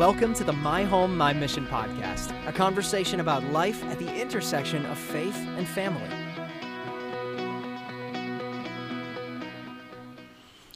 [0.00, 4.86] Welcome to the My Home, My Mission podcast, a conversation about life at the intersection
[4.86, 6.08] of faith and family.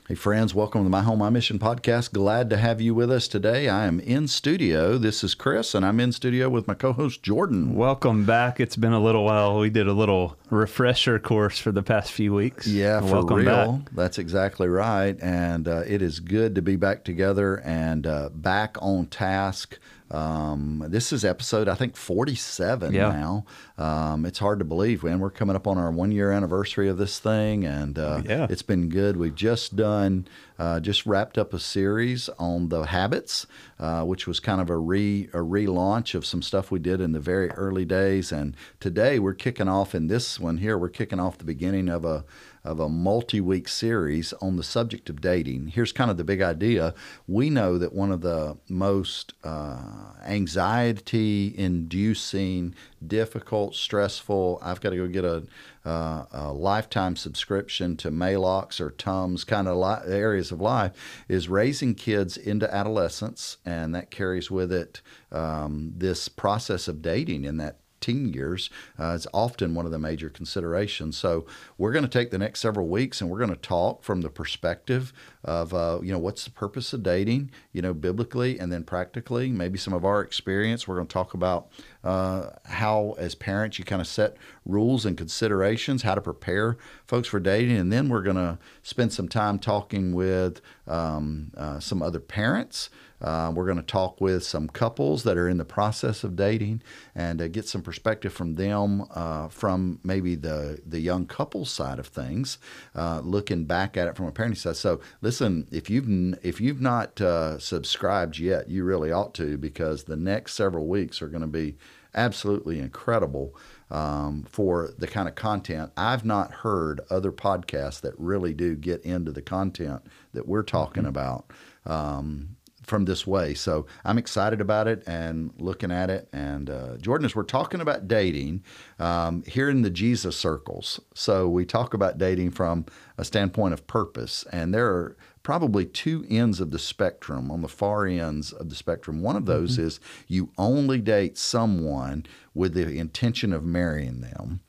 [0.06, 2.12] Hey, friends, welcome to the My Home, My Mission podcast.
[2.12, 3.71] Glad to have you with us today.
[3.71, 4.99] I am in studio.
[4.99, 7.74] This is Chris, and I'm in studio with my co host, Jordan.
[7.74, 8.61] Welcome back.
[8.61, 9.58] It's been a little while.
[9.58, 12.67] We did a little refresher course for the past few weeks.
[12.67, 13.72] Yeah, for Welcome real.
[13.79, 13.90] back.
[13.93, 15.17] That's exactly right.
[15.22, 19.79] And uh, it is good to be back together and uh, back on task.
[20.11, 23.09] Um, this is episode, I think, 47 Yeah.
[23.11, 23.45] now.
[23.83, 25.19] Um, it's hard to believe, man.
[25.19, 28.47] We're coming up on our one year anniversary of this thing, and uh, Yeah.
[28.51, 29.17] it's been good.
[29.17, 30.29] We've just done,
[30.59, 33.47] uh, just wrapped up a series on the habits,
[33.81, 37.12] uh, which was kind of a re a relaunch of some stuff we did in
[37.12, 38.31] the very early days.
[38.31, 40.79] And today we're kicking off in this one here.
[40.79, 42.25] We're kicking off the beginning of a
[42.65, 45.67] of a multi-week series on the subject of dating.
[45.69, 46.95] Here's kind of the big idea.
[47.27, 52.75] We know that one of the most uh, anxiety-inducing,
[53.06, 54.59] difficult, stressful.
[54.62, 55.45] I've got to go get a,
[55.84, 60.93] uh, a lifetime subscription to Maalox or Tums kind of li- areas of life
[61.28, 67.45] is raising kids into adolescence, and that carries with it um, this process of dating
[67.45, 71.16] in that teen years uh, is often one of the major considerations.
[71.16, 71.47] So
[71.78, 74.28] we're going to take the next several weeks and we're going to talk from the
[74.28, 78.84] perspective of uh, you know what's the purpose of dating, you know biblically and then
[78.84, 79.50] practically.
[79.50, 80.86] Maybe some of our experience.
[80.86, 81.69] We're going to talk about
[82.02, 87.28] uh, how as parents you kind of set rules and considerations, how to prepare folks
[87.28, 92.02] for dating, and then we're going to spend some time talking with um, uh, some
[92.02, 92.91] other parents.
[93.25, 96.83] Uh, we're going to talk with some couples that are in the process of dating
[97.14, 101.98] and uh, get some perspective from them uh, from maybe the, the young couple side
[101.98, 102.58] of things,
[102.94, 104.77] uh, looking back at it from a parenting side.
[104.77, 106.05] So, listen, if you've
[106.44, 111.22] if you've not uh, subscribed yet, you really ought to because the next several weeks
[111.22, 111.77] are going to be
[112.14, 113.55] absolutely incredible
[113.91, 115.91] um, for the kind of content.
[115.97, 121.06] I've not heard other podcasts that really do get into the content that we're talking
[121.06, 121.50] about.
[121.87, 123.55] Um, from this way.
[123.55, 126.28] So I'm excited about it and looking at it.
[126.33, 128.62] And uh, Jordan, as we're talking about dating
[128.99, 132.87] um, here in the Jesus circles, so we talk about dating from
[133.19, 137.69] a standpoint of purpose, and there are probably two ends of the spectrum on the
[137.69, 139.21] far ends of the spectrum.
[139.23, 142.25] One of those is you only date someone
[142.55, 144.61] with the intention of marrying them.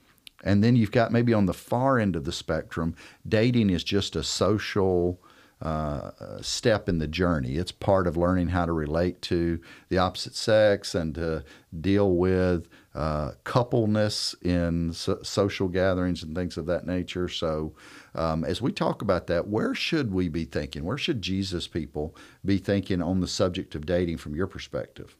[0.43, 2.93] And then you've got maybe on the far end of the spectrum,
[3.27, 5.19] dating is just a social
[5.61, 6.11] uh,
[6.41, 7.55] step in the journey.
[7.55, 11.43] It's part of learning how to relate to the opposite sex and to
[11.79, 17.27] deal with uh, coupleness in so- social gatherings and things of that nature.
[17.27, 17.73] So,
[18.13, 20.83] um, as we talk about that, where should we be thinking?
[20.83, 25.15] Where should Jesus people be thinking on the subject of dating from your perspective?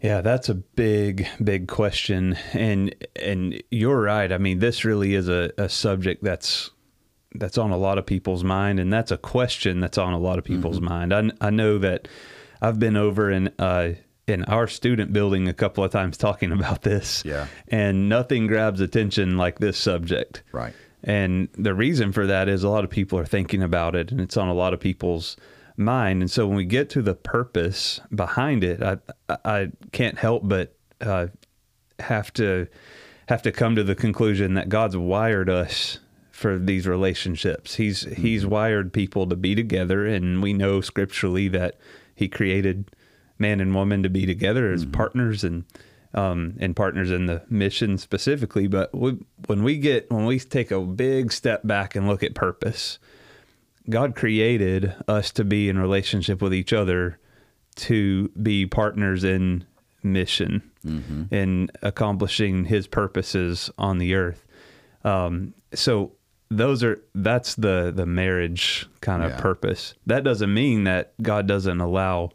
[0.00, 4.32] Yeah, that's a big, big question, and and you're right.
[4.32, 6.70] I mean, this really is a, a subject that's
[7.34, 10.38] that's on a lot of people's mind, and that's a question that's on a lot
[10.38, 11.12] of people's mind.
[11.12, 12.08] I I know that
[12.60, 13.94] I've been over in uh,
[14.26, 17.22] in our student building a couple of times talking about this.
[17.24, 17.46] Yeah.
[17.68, 20.42] and nothing grabs attention like this subject.
[20.52, 20.74] Right.
[21.04, 24.20] And the reason for that is a lot of people are thinking about it and
[24.20, 25.36] it's on a lot of people's
[25.76, 26.22] mind.
[26.22, 28.98] And so when we get to the purpose behind it, I
[29.44, 31.26] I can't help but uh,
[31.98, 32.68] have to
[33.28, 35.98] have to come to the conclusion that God's wired us
[36.42, 37.76] for these relationships.
[37.76, 41.78] He's he's wired people to be together and we know scripturally that
[42.14, 42.90] he created
[43.38, 45.64] man and woman to be together as partners and
[46.14, 48.66] um, and partners in the mission specifically.
[48.66, 52.34] But we, when we get when we take a big step back and look at
[52.34, 52.98] purpose,
[53.88, 57.18] God created us to be in relationship with each other
[57.76, 59.64] to be partners in
[60.02, 60.62] mission
[61.30, 64.44] in accomplishing His purposes on the earth.
[65.04, 66.12] Um, so
[66.56, 69.40] those are that's the the marriage kind of Yeah.
[69.40, 69.94] purpose.
[70.06, 72.30] That doesn't mean that God doesn't allow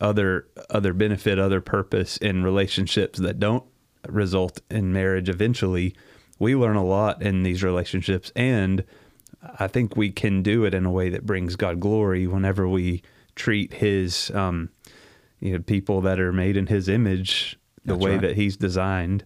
[0.00, 3.64] other other benefit, other purpose in relationships that don't
[4.08, 5.94] result in marriage eventually.
[6.38, 8.84] We learn a lot in these relationships and
[9.58, 13.02] I think we can do it in a way that brings God glory whenever we
[13.34, 14.70] treat his um
[15.40, 18.20] you know people that are made in his image the That's way right.
[18.22, 19.24] that he's designed.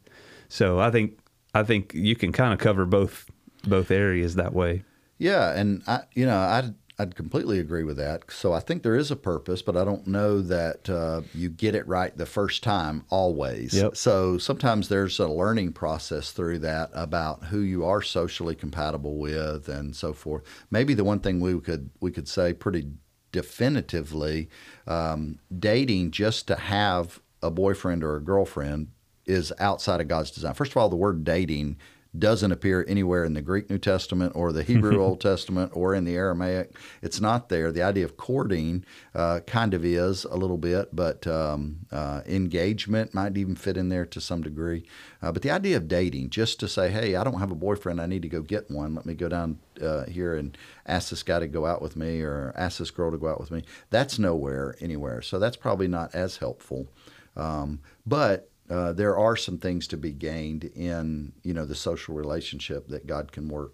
[0.49, 1.19] So I think
[1.55, 3.31] I think you can kind of cover both
[3.67, 4.85] both areas that way.
[5.19, 8.31] Yeah, and I, you know, I'd I'd completely agree with that.
[8.31, 11.75] So I think there is a purpose, but I don't know that uh, you get
[11.75, 13.75] it right the first time always.
[13.75, 13.97] Yep.
[13.97, 19.69] So sometimes there's a learning process through that about who you are socially compatible with
[19.69, 20.45] and so forth.
[20.71, 22.89] Maybe the one thing we could we could say pretty
[23.31, 24.49] definitively
[24.87, 28.89] um, dating just to have a boyfriend or a girlfriend
[29.27, 30.55] is outside of God's design.
[30.55, 31.77] First of all, the word dating
[32.19, 36.05] doesn't appear anywhere in the Greek New Testament or the Hebrew Old Testament or in
[36.05, 36.77] the Aramaic.
[37.03, 37.73] It's not there.
[37.73, 38.85] The idea of courting
[39.15, 43.89] uh, kind of is a little bit, but um, uh, engagement might even fit in
[43.89, 44.85] there to some degree.
[45.23, 48.01] Uh, but the idea of dating, just to say, hey, I don't have a boyfriend,
[48.01, 48.95] I need to go get one.
[48.95, 52.23] Let me go down uh, here and ask this guy to go out with me
[52.23, 53.63] or ask this girl to go out with me.
[53.91, 55.23] That's nowhere anywhere.
[55.23, 56.89] So that's probably not as helpful.
[57.37, 62.15] Um, but uh, there are some things to be gained in you know the social
[62.15, 63.73] relationship that God can work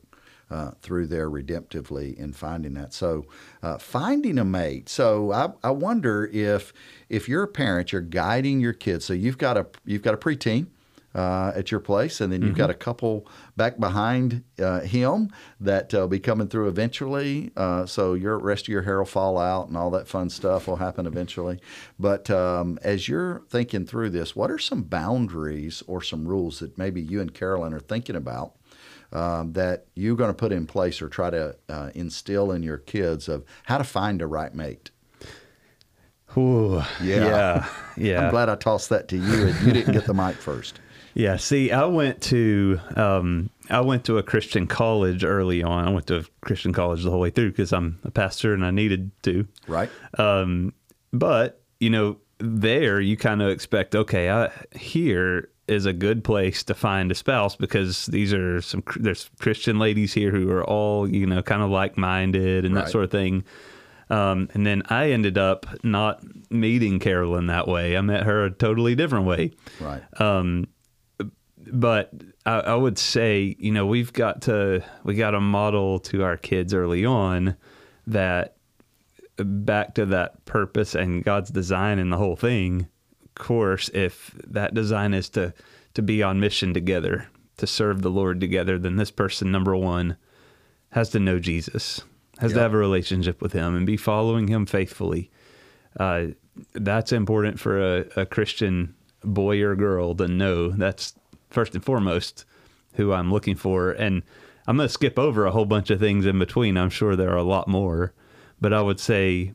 [0.51, 2.93] uh, through there redemptively in finding that.
[2.93, 3.25] So
[3.63, 4.89] uh, finding a mate.
[4.89, 6.73] So I, I wonder if
[7.09, 9.05] if you're a parent, you're guiding your kids.
[9.05, 10.67] So you've got a you've got a preteen
[11.15, 12.59] uh, at your place, and then you've mm-hmm.
[12.59, 13.27] got a couple
[13.57, 15.31] back behind uh, him
[15.61, 17.51] that will uh, be coming through eventually.
[17.57, 20.67] Uh, so your rest of your hair will fall out, and all that fun stuff
[20.67, 21.61] will happen eventually.
[21.99, 26.79] But um, as you're thinking through this, what are some boundaries or some rules that
[26.79, 28.55] maybe you and Carolyn are thinking about?
[29.13, 32.79] Um, that you're going to put in place or try to uh, instill in your
[32.79, 34.91] kids of how to find a right mate?
[36.37, 37.27] Ooh, yeah.
[37.27, 37.69] yeah,
[37.99, 38.25] yeah.
[38.25, 40.81] I'm glad I tossed that to you, and you didn't get the mic first.
[41.15, 45.87] Yeah, see, I went to um, I went to a Christian college early on.
[45.87, 48.65] I went to a Christian college the whole way through because I'm a pastor and
[48.65, 49.47] I needed to.
[49.67, 49.91] Right.
[50.19, 50.73] Um,
[51.13, 56.63] but you know, there you kind of expect, okay, I, here is a good place
[56.65, 61.09] to find a spouse because these are some there's Christian ladies here who are all
[61.09, 62.85] you know kind of like minded and right.
[62.85, 63.45] that sort of thing.
[64.11, 67.97] Um, and then I ended up not meeting Carolyn that way.
[67.97, 69.53] I met her a totally different way.
[69.81, 70.03] Right.
[70.21, 70.67] Um,
[71.71, 72.13] but
[72.45, 76.37] I, I, would say, you know, we've got to we got to model to our
[76.37, 77.57] kids early on
[78.07, 78.57] that
[79.37, 82.89] back to that purpose and God's design and the whole thing.
[83.25, 85.55] Of course, if that design is to
[85.95, 87.29] to be on mission together,
[87.59, 90.17] to serve the Lord together, then this person number one
[90.91, 92.03] has to know Jesus,
[92.39, 92.57] has yep.
[92.57, 95.31] to have a relationship with Him, and be following Him faithfully.
[95.99, 96.27] Uh,
[96.75, 98.95] that's important for a, a Christian
[99.25, 100.71] boy or girl to know.
[100.71, 101.15] That's
[101.53, 102.45] first and foremost
[102.95, 103.91] who I'm looking for.
[103.91, 104.23] And
[104.67, 106.77] I'm going to skip over a whole bunch of things in between.
[106.77, 108.13] I'm sure there are a lot more,
[108.61, 109.55] but I would say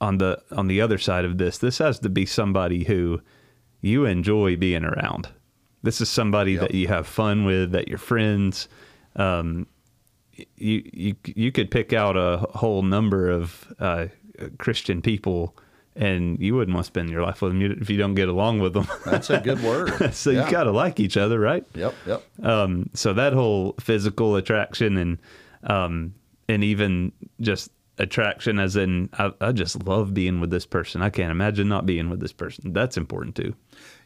[0.00, 3.20] on the on the other side of this, this has to be somebody who
[3.80, 5.28] you enjoy being around.
[5.82, 6.62] This is somebody yep.
[6.62, 8.68] that you have fun with, that you're friends.
[9.16, 9.66] Um,
[10.56, 14.06] you you you could pick out a whole number of uh,
[14.58, 15.56] Christian people
[15.96, 18.58] and you wouldn't want to spend your life with them if you don't get along
[18.60, 18.88] with them.
[19.04, 20.14] That's a good word.
[20.14, 20.44] so yeah.
[20.44, 21.64] you got to like each other, right?
[21.74, 22.22] Yep, yep.
[22.44, 25.18] Um, so that whole physical attraction and
[25.62, 26.14] um,
[26.48, 31.00] and even just attraction, as in I, I, just love being with this person.
[31.00, 32.72] I can't imagine not being with this person.
[32.72, 33.54] That's important too.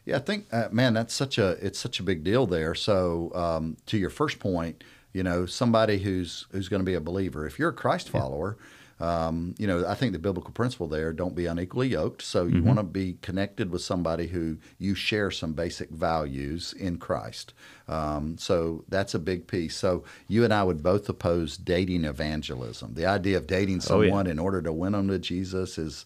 [0.05, 2.75] Yeah, I think, uh, man, that's such a it's such a big deal there.
[2.75, 7.01] So um, to your first point, you know, somebody who's who's going to be a
[7.01, 7.47] believer.
[7.47, 8.57] If you're a Christ follower.
[8.59, 8.65] Yeah
[8.99, 12.21] um, you know, I think the biblical principle there don't be unequally yoked.
[12.21, 12.67] So you mm-hmm.
[12.67, 17.53] want to be connected with somebody who you share some basic values in Christ.
[17.87, 19.75] Um, so that's a big piece.
[19.75, 22.93] So you and I would both oppose dating evangelism.
[22.95, 24.31] The idea of dating someone oh, yeah.
[24.31, 26.05] in order to win them to Jesus is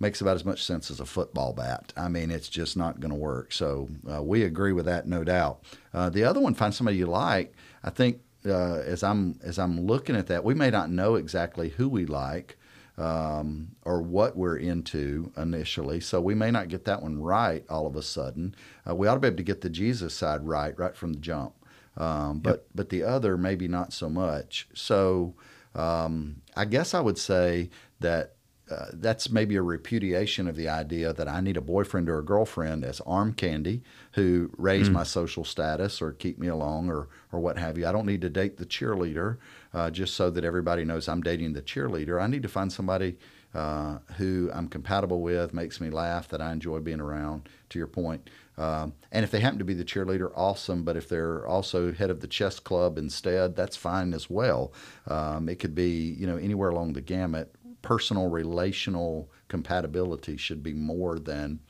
[0.00, 1.92] makes about as much sense as a football bat.
[1.96, 3.52] I mean, it's just not going to work.
[3.52, 5.62] So uh, we agree with that, no doubt.
[5.94, 7.54] Uh, the other one, find somebody you like.
[7.84, 11.70] I think uh, as I'm as I'm looking at that, we may not know exactly
[11.70, 12.56] who we like
[12.98, 17.86] um, or what we're into initially, so we may not get that one right all
[17.86, 18.54] of a sudden.
[18.88, 21.20] Uh, we ought to be able to get the Jesus side right right from the
[21.20, 21.54] jump,
[21.96, 22.66] um, but yep.
[22.74, 24.68] but the other maybe not so much.
[24.74, 25.34] So
[25.74, 27.70] um, I guess I would say
[28.00, 28.34] that
[28.72, 32.24] uh, that's maybe a repudiation of the idea that I need a boyfriend or a
[32.24, 34.94] girlfriend as arm candy who raise mm.
[34.94, 37.86] my social status or keep me along or, or what have you.
[37.86, 39.36] I don't need to date the cheerleader
[39.74, 42.20] uh, just so that everybody knows I'm dating the cheerleader.
[42.20, 43.18] I need to find somebody
[43.54, 47.86] uh, who I'm compatible with, makes me laugh, that I enjoy being around, to your
[47.86, 48.30] point.
[48.56, 50.84] Um, and if they happen to be the cheerleader, awesome.
[50.84, 54.72] But if they're also head of the chess club instead, that's fine as well.
[55.06, 60.72] Um, it could be, you know, anywhere along the gamut personal relational compatibility should be
[60.72, 61.60] more than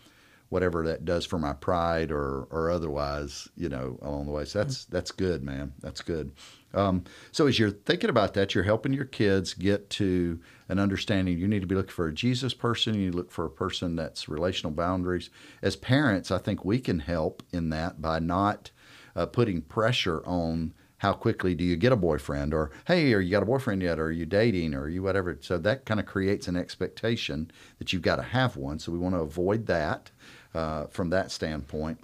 [0.52, 4.44] whatever that does for my pride or or otherwise, you know, along the way.
[4.44, 5.72] So that's that's good, man.
[5.80, 6.32] That's good.
[6.74, 10.38] Um, so as you're thinking about that, you're helping your kids get to
[10.68, 11.38] an understanding.
[11.38, 12.94] You need to be looking for a Jesus person.
[12.94, 15.30] You look for a person that's relational boundaries.
[15.62, 18.70] As parents, I think we can help in that by not
[19.16, 22.54] uh, putting pressure on how quickly do you get a boyfriend?
[22.54, 23.98] Or hey are you got a boyfriend yet?
[23.98, 24.72] Or are you dating?
[24.72, 25.36] Or you whatever?
[25.40, 28.78] So that kind of creates an expectation that you've got to have one.
[28.78, 30.12] So we want to avoid that
[30.54, 31.98] uh, from that standpoint.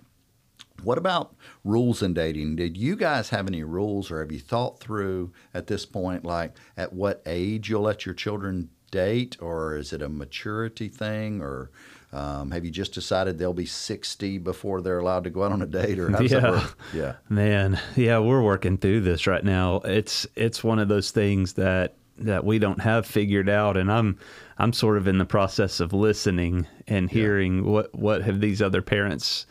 [0.82, 2.56] What about rules in dating?
[2.56, 6.56] Did you guys have any rules or have you thought through at this point like
[6.76, 9.36] at what age you'll let your children date?
[9.40, 11.40] Or is it a maturity thing?
[11.40, 11.70] Or
[12.12, 15.60] um, have you just decided they'll be 60 before they're allowed to go out on
[15.60, 16.40] a date, or how does yeah.
[16.40, 16.78] that work?
[16.94, 19.76] Yeah, man, yeah, we're working through this right now.
[19.84, 24.18] It's it's one of those things that that we don't have figured out, and I'm
[24.56, 27.70] I'm sort of in the process of listening and hearing yeah.
[27.70, 29.46] what what have these other parents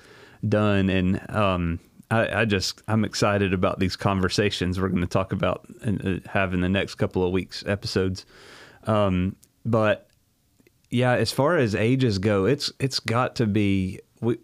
[0.47, 5.31] done, and um, I, I, just I'm excited about these conversations we're going to talk
[5.31, 8.25] about and uh, have in the next couple of weeks episodes.
[8.85, 9.35] Um,
[9.65, 10.06] but
[10.89, 14.38] yeah, as far as ages go, it's it's got to be we.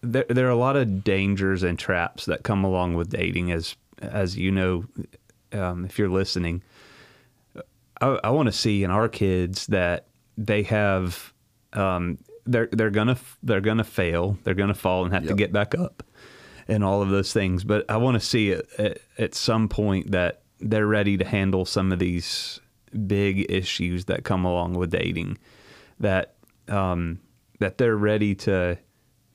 [0.00, 3.76] There, there are a lot of dangers and traps that come along with dating, as
[4.00, 4.84] as you know,
[5.52, 6.62] um, if you're listening.
[8.00, 10.06] I, I want to see in our kids that
[10.36, 11.32] they have,
[11.72, 15.30] um, they're they're gonna they're gonna fail, they're gonna fall and have yep.
[15.30, 16.02] to get back up,
[16.66, 17.62] and all of those things.
[17.62, 21.64] But I want to see it at, at some point that they're ready to handle
[21.64, 22.60] some of these
[23.06, 25.38] big issues that come along with dating
[26.00, 26.34] that
[26.68, 27.20] um,
[27.58, 28.78] that they're ready to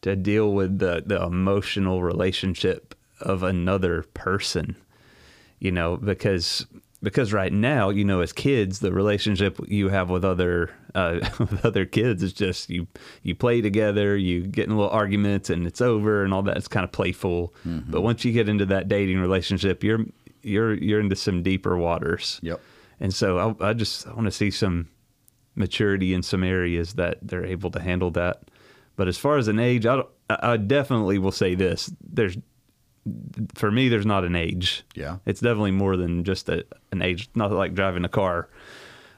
[0.01, 4.75] to deal with the the emotional relationship of another person
[5.59, 6.67] you know because
[7.01, 11.65] because right now you know as kids the relationship you have with other uh, with
[11.65, 12.87] other kids is just you
[13.23, 16.57] you play together you get in little arguments and it's over and all that.
[16.57, 17.53] It's kind of playful.
[17.65, 17.91] Mm-hmm.
[17.91, 20.05] but once you get into that dating relationship you're
[20.43, 22.39] you're you're into some deeper waters.
[22.43, 22.61] Yep
[22.99, 24.89] and so I, I just I want to see some
[25.55, 28.49] maturity in some areas that they're able to handle that.
[28.95, 32.37] But as far as an age, I, I definitely will say this: there's
[33.55, 34.83] for me, there's not an age.
[34.95, 37.29] Yeah, it's definitely more than just a, an age.
[37.35, 38.49] Not like driving a car.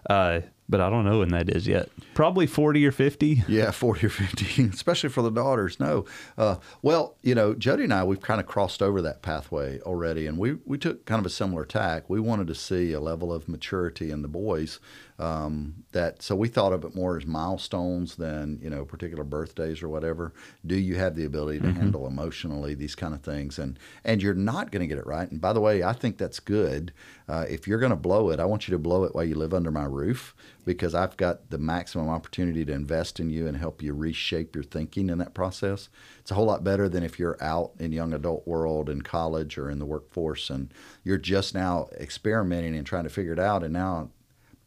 [0.09, 1.89] Uh, but I don't know when that is yet.
[2.13, 3.43] Probably 40 or 50.
[3.47, 5.79] Yeah, 40 or 50, especially for the daughters.
[5.79, 6.05] No.
[6.38, 10.27] Uh, well, you know, Jody and I, we've kind of crossed over that pathway already,
[10.27, 12.09] and we, we took kind of a similar tack.
[12.09, 14.79] We wanted to see a level of maturity in the boys
[15.19, 19.83] um, that so we thought of it more as milestones than you know particular birthdays
[19.83, 20.33] or whatever.
[20.65, 21.79] Do you have the ability to mm-hmm.
[21.79, 23.59] handle emotionally these kind of things?
[23.59, 25.29] And and you're not going to get it right.
[25.29, 26.93] And by the way, I think that's good.
[27.27, 29.35] Uh, if you're going to blow it, I want you to blow it while you
[29.35, 30.33] live under my roof
[30.65, 34.63] because I've got the maximum opportunity to invest in you and help you reshape your
[34.63, 35.89] thinking in that process.
[36.19, 39.57] It's a whole lot better than if you're out in young adult world in college
[39.57, 40.73] or in the workforce and
[41.03, 44.09] you're just now experimenting and trying to figure it out and now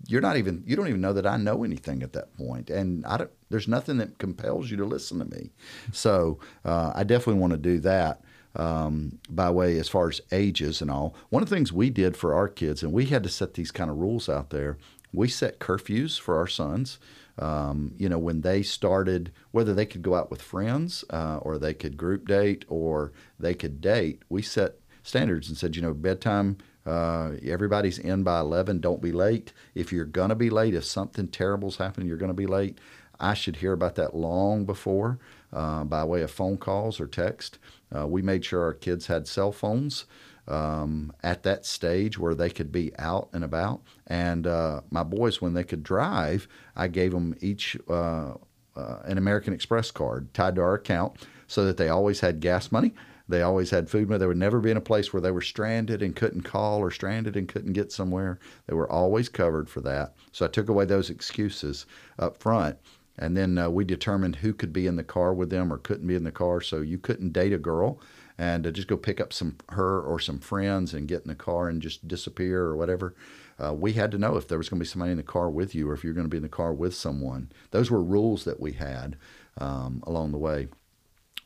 [0.06, 3.04] you're not even you don't even know that I know anything at that point, and
[3.06, 3.30] I don't.
[3.50, 5.50] There's nothing that compels you to listen to me.
[5.92, 8.22] So uh, I definitely want to do that.
[8.54, 11.14] Um, by way as far as ages and all.
[11.30, 13.70] One of the things we did for our kids, and we had to set these
[13.70, 14.76] kind of rules out there.
[15.10, 16.98] We set curfews for our sons.
[17.38, 21.56] Um, you know, when they started, whether they could go out with friends uh, or
[21.56, 25.94] they could group date or they could date, we set standards and said, you know,
[25.94, 28.80] bedtime uh, everybody's in by 11.
[28.80, 29.52] Don't be late.
[29.74, 32.78] If you're going to be late, if something terrible's happening, you're going to be late.
[33.20, 35.18] I should hear about that long before
[35.52, 37.58] uh, by way of phone calls or text.
[37.94, 40.06] Uh, we made sure our kids had cell phones
[40.48, 43.82] um, at that stage where they could be out and about.
[44.06, 48.34] And uh, my boys, when they could drive, I gave them each uh,
[48.74, 52.72] uh, an American Express card tied to our account so that they always had gas
[52.72, 52.92] money
[53.28, 54.08] they always had food.
[54.08, 56.90] They would never be in a place where they were stranded and couldn't call or
[56.90, 58.38] stranded and couldn't get somewhere.
[58.66, 60.14] They were always covered for that.
[60.32, 61.86] So I took away those excuses
[62.18, 62.78] up front.
[63.18, 66.06] And then uh, we determined who could be in the car with them or couldn't
[66.06, 66.60] be in the car.
[66.60, 68.00] So you couldn't date a girl
[68.38, 71.34] and uh, just go pick up some her or some friends and get in the
[71.34, 73.14] car and just disappear or whatever.
[73.62, 75.50] Uh, we had to know if there was going to be somebody in the car
[75.50, 77.52] with you or if you're going to be in the car with someone.
[77.70, 79.16] Those were rules that we had
[79.58, 80.68] um, along the way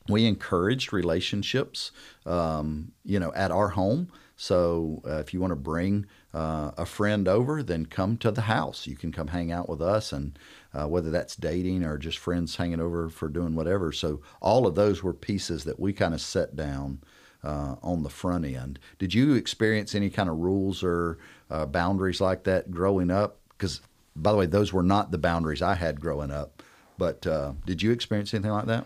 [0.09, 1.91] we encouraged relationships,
[2.25, 4.09] um, you know, at our home.
[4.35, 8.41] So uh, if you want to bring uh, a friend over, then come to the
[8.41, 8.85] house.
[8.85, 10.37] You can come hang out with us, and
[10.73, 13.91] uh, whether that's dating or just friends hanging over for doing whatever.
[13.91, 17.01] So all of those were pieces that we kind of set down
[17.43, 18.79] uh, on the front end.
[18.99, 21.17] Did you experience any kind of rules or
[21.49, 23.39] uh, boundaries like that growing up?
[23.49, 23.81] Because
[24.15, 26.61] by the way, those were not the boundaries I had growing up.
[26.97, 28.85] But uh, did you experience anything like that?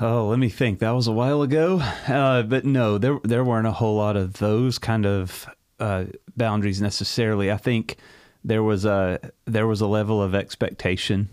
[0.00, 0.78] Oh, let me think.
[0.78, 4.34] That was a while ago, uh, but no, there there weren't a whole lot of
[4.34, 5.46] those kind of
[5.78, 7.50] uh, boundaries necessarily.
[7.50, 7.96] I think
[8.42, 11.28] there was a there was a level of expectation,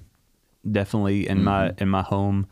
[0.69, 1.45] definitely in mm-hmm.
[1.45, 2.47] my in my home,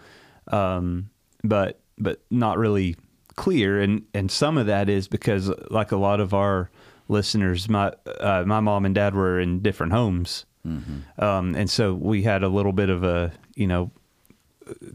[0.48, 1.10] um,
[1.44, 2.96] but but not really
[3.36, 6.70] clear, and and some of that is because, like a lot of our
[7.08, 11.24] listeners, my uh, my mom and dad were in different homes, mm-hmm.
[11.24, 13.92] um, and so we had a little bit of a you know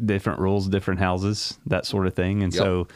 [0.05, 2.63] different rules, different houses, that sort of thing, and Yep.
[2.63, 2.89] so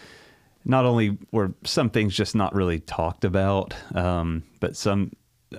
[0.64, 5.12] not only were some things just not really talked about, um, but some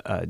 [0.06, 0.26] uh,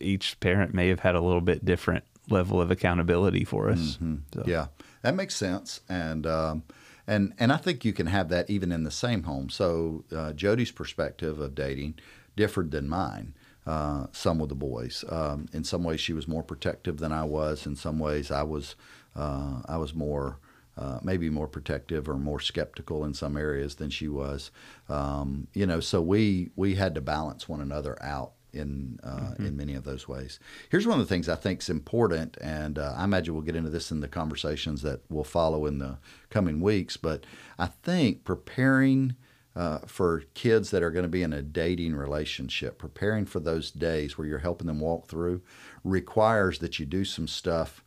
[0.00, 3.98] each parent may have had a little bit different level of accountability for us.
[4.34, 4.66] So- Yeah,
[5.02, 6.62] that makes sense, and um,
[7.06, 9.48] and and I think you can have that even in the same home.
[9.50, 11.94] So uh, Jody's perspective of dating
[12.36, 13.34] differed than mine.
[13.68, 15.04] Uh, some of the boys.
[15.10, 17.66] Um, in some ways, she was more protective than I was.
[17.66, 18.76] In some ways, I was
[19.14, 20.38] uh, I was more.
[20.78, 24.52] Uh, maybe more protective or more skeptical in some areas than she was,
[24.88, 25.80] um, you know.
[25.80, 30.06] So we we had to balance one another out in uh, in many of those
[30.06, 30.38] ways.
[30.70, 33.56] Here's one of the things I think is important, and uh, I imagine we'll get
[33.56, 35.98] into this in the conversations that will follow in the
[36.30, 36.96] coming weeks.
[36.96, 37.24] But
[37.58, 39.16] I think preparing
[39.58, 43.72] uh, for kids that are going to be in a dating relationship, preparing for those
[43.72, 45.42] days where you're helping them walk through,
[45.82, 47.82] requires that you do some stuff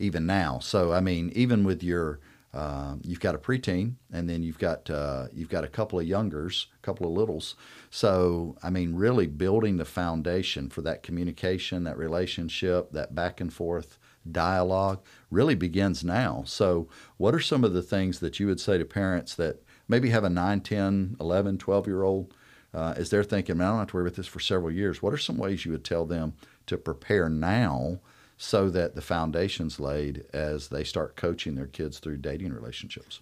[0.00, 0.58] even now.
[0.58, 2.18] So I mean, even with your
[2.52, 6.08] um, you've got a preteen, and then you've got uh, you've got a couple of
[6.08, 7.54] youngers, a couple of littles.
[7.88, 13.52] So I mean, really building the foundation for that communication, that relationship, that back and
[13.52, 13.96] forth
[14.30, 15.00] dialogue
[15.30, 16.42] really begins now.
[16.46, 20.10] So what are some of the things that you would say to parents that maybe
[20.10, 22.34] have a 9, 10, 11, 12 year old
[22.74, 25.02] uh, as they're thinking, man, I don't have to worry about this for several years.
[25.02, 26.32] What are some ways you would tell them
[26.66, 28.00] to prepare now
[28.38, 33.20] so that the foundation's laid as they start coaching their kids through dating relationships?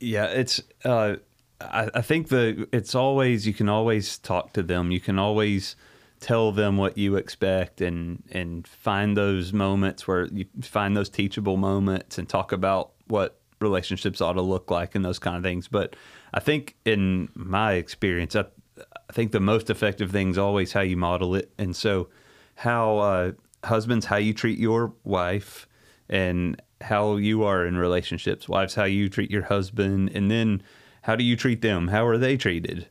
[0.00, 0.62] Yeah, it's.
[0.84, 1.16] Uh,
[1.60, 4.90] I, I think the it's always you can always talk to them.
[4.90, 5.76] You can always
[6.20, 11.56] tell them what you expect and and find those moments where you find those teachable
[11.56, 15.68] moments and talk about what relationships ought to look like and those kind of things.
[15.68, 15.96] But
[16.34, 18.44] I think in my experience, I,
[18.78, 21.52] I think the most effective thing is always how you model it.
[21.58, 22.08] And so,
[22.56, 23.32] how uh,
[23.64, 25.66] husbands, how you treat your wife,
[26.08, 28.48] and how you are in relationships.
[28.48, 30.62] Wives, how you treat your husband, and then
[31.02, 31.88] how do you treat them?
[31.88, 32.88] How are they treated?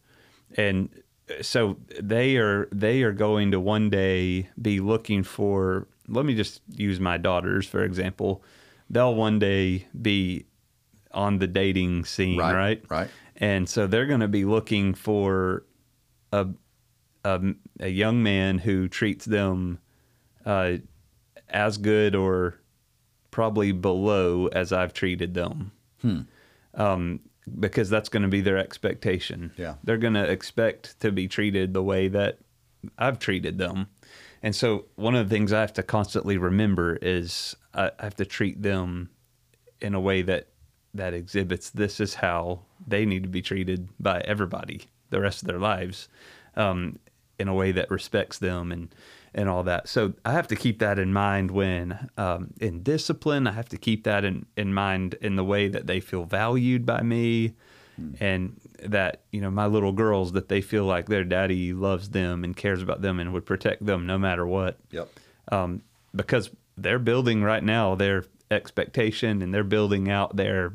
[0.58, 0.90] And
[1.42, 5.88] so they are they are going to one day be looking for.
[6.08, 8.44] Let me just use my daughters for example.
[8.90, 10.46] They'll one day be
[11.14, 12.84] on the dating scene, Right, right?
[12.90, 13.10] right.
[13.38, 15.66] And so they're going to be looking for
[16.32, 16.48] a,
[17.26, 17.42] a
[17.80, 19.80] a young man who treats them
[20.46, 20.74] uh,
[21.50, 22.60] as good or
[23.32, 25.72] probably below as I've treated them.
[26.74, 27.20] Um,
[27.60, 29.52] because that's going to be their expectation.
[29.58, 29.76] Yeah.
[29.84, 32.38] They're going to expect to be treated the way that
[32.98, 33.88] I've treated them.
[34.44, 38.26] And so one of the things I have to constantly remember is I have to
[38.26, 39.10] treat them
[39.82, 40.48] in a way that
[40.94, 45.48] that exhibits this is how they need to be treated by everybody the rest of
[45.48, 46.10] their lives
[46.56, 47.00] um,
[47.40, 48.94] in a way that respects them and
[49.34, 49.88] and all that.
[49.88, 53.48] So i have to keep that in mind when um, in discipline.
[53.48, 56.86] I have to keep that in, in mind in the way that they feel valued
[56.86, 57.54] by me
[58.20, 62.44] and that you know my little girls that they feel like their daddy loves them
[62.44, 64.78] and cares about them and would protect them no matter what.
[64.92, 65.10] Yep.
[65.52, 65.82] um,
[66.16, 70.74] because they're building right now their expectation and they're building out their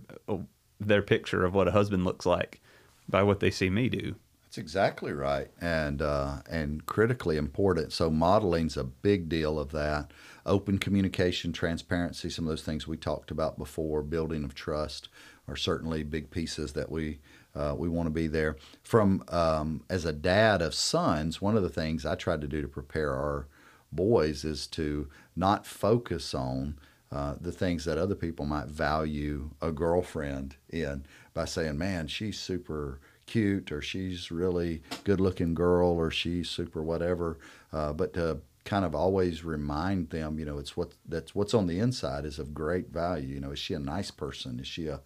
[0.79, 2.61] their picture of what a husband looks like
[3.09, 4.17] by what they see me do.
[4.45, 7.93] That's exactly right, and uh, and critically important.
[7.93, 10.13] So modeling's a big deal of that.
[10.45, 14.03] Open communication, transparency, some of those things we talked about before.
[14.03, 15.09] Building of trust
[15.49, 17.19] are certainly big pieces that we
[17.55, 18.57] uh, we want to be there.
[18.83, 22.63] From um, as a dad of sons, one of the things I tried to do
[22.63, 23.49] to prepare our
[23.93, 26.79] boys is to not focus on
[27.13, 32.39] uh, the things that other people might value a girlfriend in by saying, man, she's
[32.39, 37.39] super cute or she's really good looking girl or she's super whatever.
[37.73, 41.67] Uh, but to kind of always remind them, you know, it's what that's what's on
[41.67, 43.35] the inside is of great value.
[43.35, 44.59] You know, is she a nice person?
[44.59, 45.01] Is she a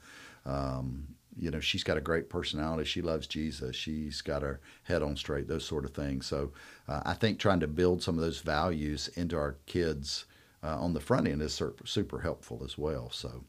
[0.46, 1.08] um,
[1.38, 2.84] you know, she's got a great personality.
[2.84, 3.76] She loves Jesus.
[3.76, 5.48] She's got her head on straight.
[5.48, 6.26] Those sort of things.
[6.26, 6.52] So,
[6.88, 10.24] uh, I think trying to build some of those values into our kids
[10.62, 13.10] uh, on the front end is super, helpful as well.
[13.10, 13.44] So,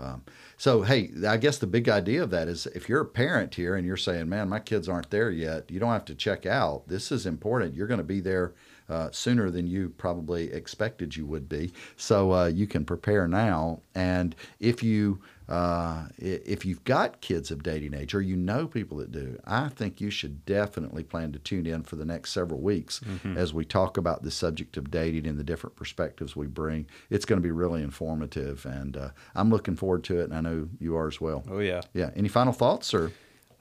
[0.00, 0.24] um,
[0.56, 3.76] so hey, I guess the big idea of that is if you're a parent here
[3.76, 6.88] and you're saying, "Man, my kids aren't there yet," you don't have to check out.
[6.88, 7.74] This is important.
[7.74, 8.54] You're going to be there
[8.88, 11.72] uh, sooner than you probably expected you would be.
[11.96, 13.80] So uh, you can prepare now.
[13.94, 18.98] And if you uh, if you've got kids of dating age or you know people
[18.98, 22.60] that do, I think you should definitely plan to tune in for the next several
[22.60, 23.00] weeks
[23.36, 26.86] as we talk about the subject of dating and the different perspectives we bring.
[27.10, 30.40] It's going to be really informative, and uh, I'm looking forward to it, and I
[30.40, 31.44] know you are as well.
[31.50, 31.82] Oh yeah.
[31.92, 32.10] Yeah.
[32.16, 33.12] Any final thoughts or?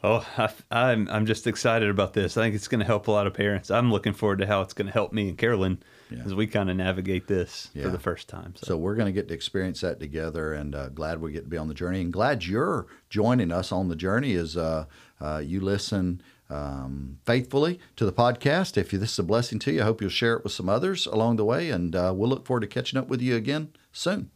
[0.05, 2.35] Oh, I, I'm I'm just excited about this.
[2.37, 3.71] I think it's going to help a lot of parents.
[3.71, 5.81] I'm looking forward to how it's going to help me and Carolyn
[6.13, 6.23] Yeah.
[6.25, 7.83] as we kind of navigate this Yeah.
[7.83, 8.53] for the first time.
[8.55, 11.43] So, So we're going to get to experience that together, and uh, glad we get
[11.45, 14.85] to be on the journey, and glad you're joining us on the journey as uh,
[15.19, 18.77] uh, you listen um, faithfully to the podcast.
[18.77, 21.05] If this is a blessing to you, I hope you'll share it with some others
[21.07, 24.29] along the way, and uh, we'll look forward to catching up with you again soon.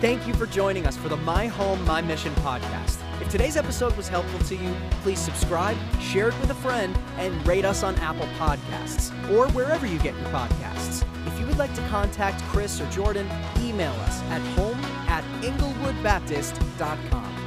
[0.00, 2.98] Thank you for joining us for the My Home, My Mission podcast.
[3.20, 7.46] If today's episode was helpful to you, please subscribe, share it with a friend, and
[7.46, 11.02] rate us on Apple Podcasts or wherever you get your podcasts.
[11.26, 13.26] If you would like to contact Chris or Jordan,
[13.60, 17.45] email us at home at inglewoodbaptist.com.